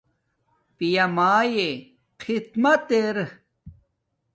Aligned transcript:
پیا 0.77 1.05
مایے 1.15 1.69
خدمت 2.23 2.87
ارا 3.01 3.25